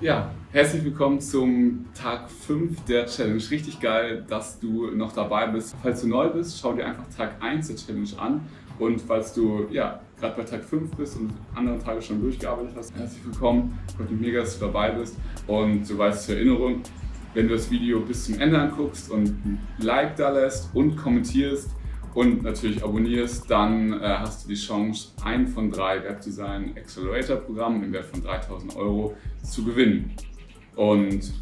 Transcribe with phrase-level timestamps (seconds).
[0.00, 3.42] Ja, herzlich willkommen zum Tag 5 der Challenge.
[3.50, 5.76] Richtig geil, dass du noch dabei bist.
[5.82, 8.40] Falls du neu bist, schau dir einfach Tag 1 der Challenge an.
[8.78, 12.96] Und falls du ja, gerade bei Tag 5 bist und andere Tage schon durchgearbeitet hast,
[12.96, 13.78] herzlich willkommen.
[13.94, 15.18] Freut mich mega, dass du dabei bist.
[15.46, 16.80] Und du weißt zur Erinnerung,
[17.34, 21.68] wenn du das Video bis zum Ende anguckst und ein Like da lässt und kommentierst,
[22.14, 27.84] und natürlich abonnierst, dann äh, hast du die Chance, ein von drei Webdesign Accelerator Programmen
[27.84, 30.12] im Wert von 3000 Euro zu gewinnen.
[30.74, 31.32] Und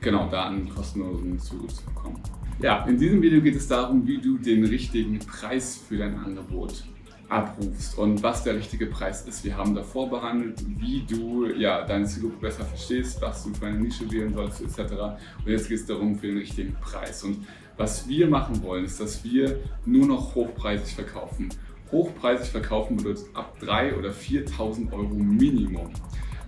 [0.00, 2.20] genau da einen kostenlosen Zugriff zu bekommen.
[2.60, 6.84] Ja, in diesem Video geht es darum, wie du den richtigen Preis für dein Angebot
[7.32, 9.42] abrufst und was der richtige Preis ist.
[9.42, 13.78] Wir haben davor behandelt, wie du ja, deine Zielgruppe besser verstehst, was du für eine
[13.78, 14.92] Nische wählen sollst etc.
[14.92, 17.24] Und jetzt geht es darum für den richtigen Preis.
[17.24, 21.48] Und was wir machen wollen, ist, dass wir nur noch hochpreisig verkaufen.
[21.90, 25.90] Hochpreisig verkaufen bedeutet ab 3.000 oder 4.000 Euro Minimum.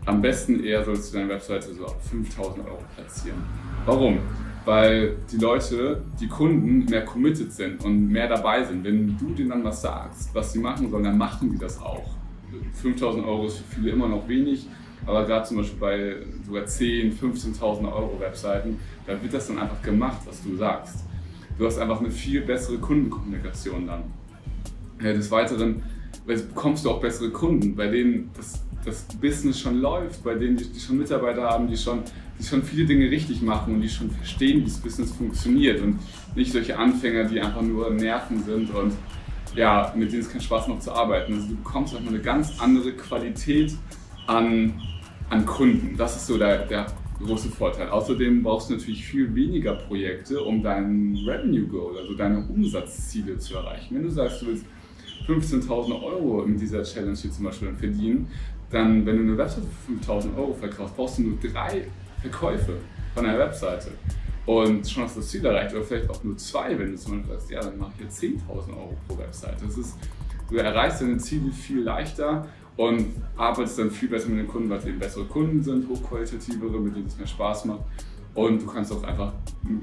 [0.06, 3.42] Am besten eher sollst du deine Webseite so ab 5.000 Euro platzieren.
[3.86, 4.18] Warum?
[4.64, 8.84] Weil die Leute, die Kunden mehr committed sind und mehr dabei sind.
[8.84, 12.16] Wenn du denen dann was sagst, was sie machen sollen, dann machen die das auch.
[12.82, 14.66] 5.000 Euro ist für viele immer noch wenig,
[15.06, 19.82] aber gerade zum Beispiel bei sogar 10.000, 15.000 Euro Webseiten, da wird das dann einfach
[19.82, 21.04] gemacht, was du sagst
[21.58, 24.02] du hast einfach eine viel bessere Kundenkommunikation dann.
[25.00, 25.82] des Weiteren
[26.26, 30.64] bekommst du auch bessere Kunden, bei denen das, das Business schon läuft, bei denen die,
[30.64, 32.02] die, schon Mitarbeiter haben, die schon,
[32.38, 35.98] die schon viele Dinge richtig machen und die schon verstehen, wie das Business funktioniert und
[36.34, 38.94] nicht solche Anfänger, die einfach nur Nerven sind und
[39.54, 41.34] ja, mit denen es keinen Spaß macht zu arbeiten.
[41.34, 43.74] Also du bekommst einfach eine ganz andere Qualität
[44.26, 44.80] an,
[45.30, 45.96] an Kunden.
[45.96, 46.86] Das ist so der, der
[47.18, 47.88] große Vorteil.
[47.88, 53.56] Außerdem brauchst du natürlich viel weniger Projekte, um deinen Revenue Goal, also deine Umsatzziele zu
[53.56, 53.96] erreichen.
[53.96, 54.64] Wenn du sagst, du willst
[55.26, 58.28] 15.000 Euro in dieser Challenge hier zum Beispiel verdienen,
[58.70, 61.86] dann, wenn du eine Webseite für 5.000 Euro verkaufst, brauchst du nur drei
[62.20, 62.76] Verkäufe
[63.14, 63.92] von einer Webseite.
[64.46, 67.12] Und schon hast du das Ziel erreicht, oder vielleicht auch nur zwei, wenn du zum
[67.12, 69.64] Beispiel sagst, ja, dann mache ich jetzt 10.000 Euro pro Webseite.
[69.64, 69.96] Das ist,
[70.50, 72.46] du erreichst deine Ziele viel leichter
[72.76, 76.80] und arbeitest dann viel besser mit den Kunden, weil es eben bessere Kunden sind, hochqualitativere,
[76.80, 77.82] mit denen es mehr Spaß macht.
[78.34, 79.32] Und du kannst auch einfach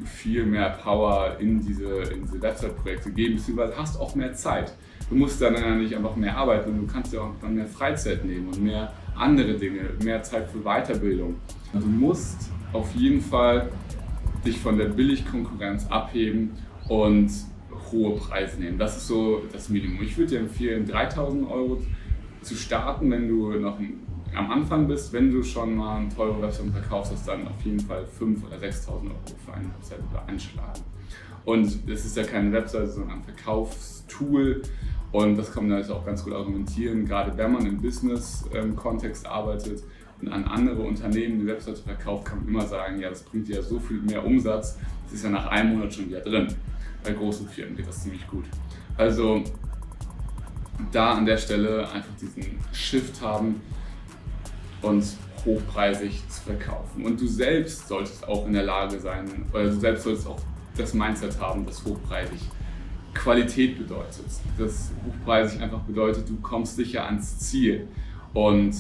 [0.03, 4.74] viel mehr Power in diese, in diese Website-Projekte geben, beziehungsweise hast auch mehr Zeit.
[5.09, 8.25] Du musst dann ja nicht einfach mehr arbeiten, du kannst ja auch dann mehr Freizeit
[8.25, 11.35] nehmen und mehr andere Dinge, mehr Zeit für Weiterbildung.
[11.74, 13.69] Du musst auf jeden Fall
[14.46, 16.51] dich von der Billigkonkurrenz abheben
[16.90, 17.30] und
[17.91, 18.78] hohe Preise nehmen.
[18.78, 20.01] Das ist so das Minimum.
[20.03, 21.81] Ich würde dir empfehlen, 3000 Euro
[22.41, 23.78] zu starten, wenn du noch
[24.35, 25.13] am Anfang bist.
[25.13, 28.57] Wenn du schon mal eine teure Website verkaufst, hast dann auf jeden Fall 5.000 oder
[28.57, 29.16] 6.000 Euro
[29.46, 30.81] für eine Website einschlagen.
[31.44, 34.62] Und es ist ja keine Website, sondern ein Verkaufstool.
[35.12, 39.84] Und das kann man also auch ganz gut argumentieren, gerade wenn man im Business-Kontext arbeitet
[40.22, 43.57] und an andere Unternehmen eine Webseite verkauft, kann man immer sagen, ja, das bringt dir
[43.57, 46.47] ja so viel mehr Umsatz, das ist ja nach einem Monat schon wieder drin.
[47.03, 48.46] Bei großen Firmen geht das ziemlich gut.
[48.96, 49.44] Also
[50.91, 53.62] da an der Stelle einfach diesen Shift haben
[54.81, 55.03] und
[55.46, 57.06] hochpreisig zu verkaufen.
[57.06, 60.40] Und du selbst solltest auch in der Lage sein, oder du selbst solltest auch
[60.78, 62.40] das Mindset haben, das hochpreisig
[63.13, 64.25] Qualität bedeutet.
[64.57, 67.88] Das hochpreisig einfach bedeutet, du kommst sicher ans Ziel.
[68.34, 68.75] Und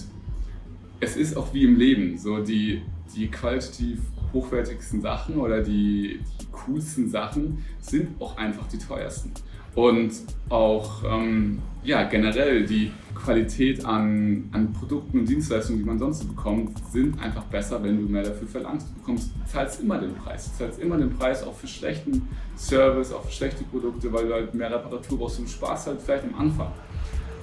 [0.99, 2.81] es ist auch wie im Leben, so die,
[3.15, 3.99] die qualitativ
[4.33, 9.33] hochwertigsten Sachen oder die, die coolsten Sachen sind auch einfach die teuersten.
[9.75, 10.11] Und
[10.49, 16.77] auch ähm, ja, generell die Qualität an, an Produkten und Dienstleistungen, die man sonst bekommt,
[16.91, 18.89] sind einfach besser, wenn du mehr dafür verlangst.
[18.89, 20.51] Du bekommst, zahlst immer den Preis.
[20.51, 22.27] Du zahlst immer den Preis auch für schlechten
[22.57, 26.25] Service, auch für schlechte Produkte, weil du halt mehr Reparatur brauchst und Spaß halt vielleicht
[26.25, 26.71] am Anfang.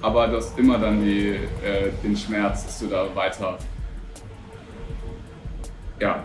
[0.01, 3.57] Aber du hast immer dann die, äh, den Schmerz, dass du da weiter
[5.99, 6.23] ja,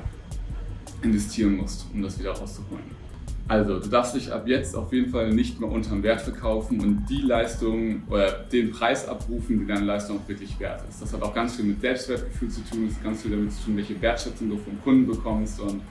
[1.03, 3.04] investieren musst, um das wieder rauszuholen.
[3.47, 7.07] Also, du darfst dich ab jetzt auf jeden Fall nicht mehr unterm Wert verkaufen und
[7.11, 11.03] die Leistung oder den Preis abrufen, die deine Leistung auch wirklich wert ist.
[11.03, 13.65] Das hat auch ganz viel mit Selbstwertgefühl zu tun, das hat ganz viel damit zu
[13.65, 15.83] tun, welche Wertschätzung du vom Kunden bekommst und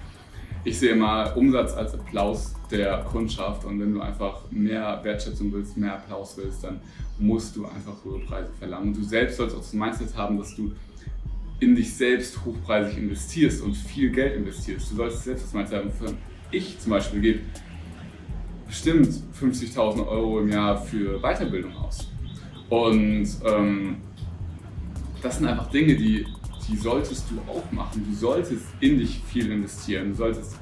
[0.66, 5.78] ich sehe immer Umsatz als Applaus der Kundschaft und wenn du einfach mehr Wertschätzung willst,
[5.78, 6.80] mehr Applaus willst, dann
[7.20, 8.94] musst du einfach hohe Preise verlangen.
[8.94, 10.72] Du selbst sollst auch das Mindset haben, dass du
[11.60, 14.92] in dich selbst hochpreisig investierst und viel Geld investierst.
[14.92, 15.92] Du solltest selbst das Mindset haben,
[16.54, 17.40] ich zum Beispiel gebe
[18.68, 19.10] bestimmt
[19.40, 22.08] 50.000 Euro im Jahr für Weiterbildung aus.
[22.70, 23.98] Und ähm,
[25.22, 26.26] das sind einfach Dinge, die,
[26.68, 28.06] die solltest du auch machen.
[28.10, 30.10] Du solltest in dich viel investieren.
[30.10, 30.56] Du solltest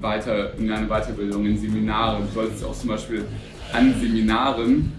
[0.00, 2.22] weiter in eine Weiterbildung, in Seminare.
[2.22, 3.24] Du solltest auch zum Beispiel
[3.72, 4.92] an Seminaren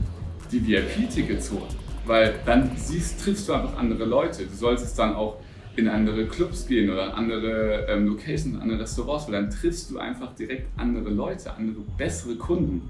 [0.52, 1.76] die VIP-Tickets holen.
[2.06, 4.46] Weil dann siehst, triffst du einfach andere Leute.
[4.46, 5.38] Du solltest dann auch
[5.80, 10.36] in andere Clubs gehen oder andere ähm, Locations, andere Restaurants, weil dann triffst du einfach
[10.36, 12.90] direkt andere Leute, andere bessere Kunden.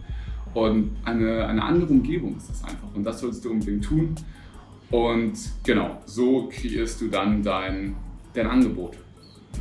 [0.53, 2.93] Und eine, eine andere Umgebung ist das einfach.
[2.93, 4.15] Und das solltest du unbedingt tun.
[4.89, 7.95] Und genau, so kreierst du dann dein,
[8.33, 8.97] dein Angebot.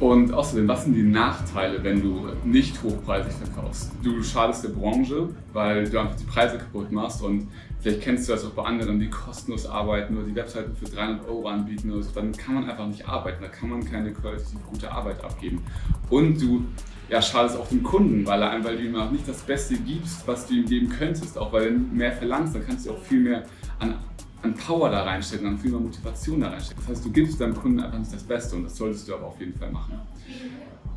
[0.00, 3.90] Und außerdem, was sind die Nachteile, wenn du nicht hochpreisig verkaufst?
[4.02, 7.48] Du schadest der Branche, weil du einfach die Preise kaputt machst und
[7.80, 11.28] vielleicht kennst du das auch bei anderen, die kostenlos arbeiten oder die Webseiten für 300
[11.28, 12.10] Euro anbieten oder so.
[12.14, 15.64] Dann kann man einfach nicht arbeiten, da kann man keine qualitativ gute Arbeit abgeben.
[16.10, 16.64] Und du
[17.08, 20.26] ja, schadest auch dem Kunden, weil, er, weil du ihm auch nicht das Beste gibst,
[20.28, 21.38] was du ihm geben könntest.
[21.38, 23.44] Auch weil du mehr verlangst, dann kannst du auch viel mehr
[23.78, 23.94] an
[24.42, 26.82] an Power da reinstecken, an viel mehr Motivation da reinstecken.
[26.86, 29.26] Das heißt, du gibst deinem Kunden einfach nicht das Beste und das solltest du aber
[29.26, 29.94] auf jeden Fall machen.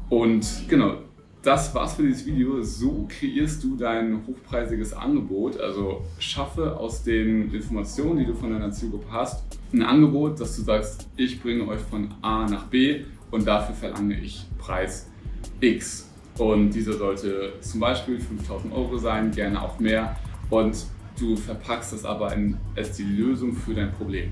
[0.10, 0.98] Und genau,
[1.42, 2.62] das war's für dieses Video.
[2.62, 5.60] So kreierst du dein hochpreisiges Angebot.
[5.60, 10.62] Also schaffe aus den Informationen, die du von deiner Zielgruppe hast, ein Angebot, dass du
[10.62, 15.08] sagst, ich bringe euch von A nach B und dafür verlange ich Preis
[15.60, 16.10] X.
[16.38, 20.16] Und dieser sollte zum Beispiel 5000 Euro sein, gerne auch mehr.
[20.50, 20.86] Und
[21.20, 24.30] du verpackst es aber in, als die Lösung für dein Problem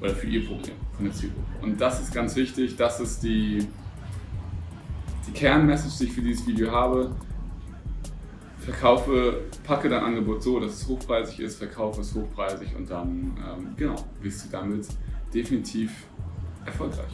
[0.00, 1.46] oder für ihr Problem von der Zielgruppe.
[1.62, 3.66] Und das ist ganz wichtig, das ist die,
[5.26, 7.10] die Kernmessage, die ich für dieses Video habe.
[8.58, 13.68] Verkaufe, packe dein Angebot so, dass es hochpreisig ist, verkaufe es hochpreisig und dann, ähm,
[13.76, 14.86] genau, bist du damit
[15.34, 15.90] definitiv
[16.64, 17.12] erfolgreich.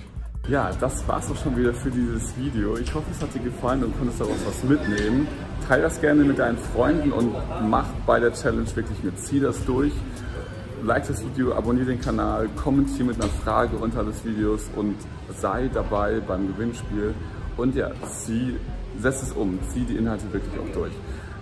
[0.49, 2.77] Ja, das war's auch schon wieder für dieses Video.
[2.77, 5.27] Ich hoffe, es hat dir gefallen und konntest daraus was mitnehmen.
[5.69, 7.35] Teil das gerne mit deinen Freunden und
[7.69, 9.19] mach bei der Challenge wirklich mit.
[9.19, 9.93] Zieh das durch.
[10.83, 14.97] Like das Video, abonniere den Kanal, kommentiere mit einer Frage unter des Videos und
[15.39, 17.15] sei dabei beim Gewinnspiel.
[17.57, 18.57] Und ja, zieh,
[18.99, 20.93] setz es um, zieh die Inhalte wirklich auch durch.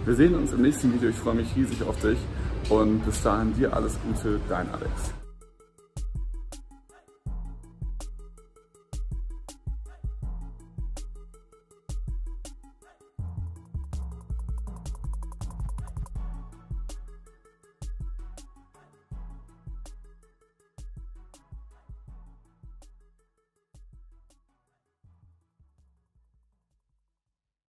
[0.05, 1.11] Wir sehen uns im nächsten Video.
[1.11, 2.19] Ich freue mich riesig auf dich
[2.69, 5.18] und bis dahin dir alles Gute, dein Alex.